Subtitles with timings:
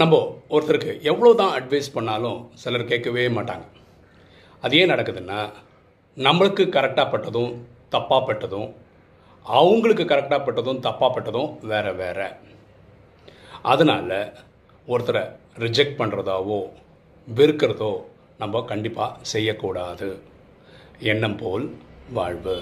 [0.00, 0.14] நம்ம
[0.54, 3.64] ஒருத்தருக்கு எவ்வளோ தான் அட்வைஸ் பண்ணாலும் சிலர் கேட்கவே மாட்டாங்க.
[4.64, 5.38] அது ஏன் நடக்குதுன்னா
[6.26, 7.52] நம்மளுக்கு கரெக்டாக பட்டதும்
[7.94, 8.68] தப்பாக பட்டதும்
[9.46, 12.28] அவங்களுக்கு கரெக்டாக பட்டதும் தப்பாக பட்டதும் வேறு வேறு.
[13.72, 14.16] அதனால்
[14.88, 15.24] ஒருத்தரை
[15.64, 16.60] ரிஜெக்ட் பண்ணுறதாவோ
[17.28, 17.92] வெறுக்கிறதோ
[18.42, 20.10] நம்ம கண்டிப்பாக செய்யக்கூடாது.
[21.12, 21.66] எண்ணம் போல்
[22.18, 22.58] வாழ்வு.